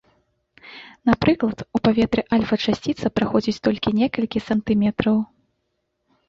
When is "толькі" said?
3.69-3.95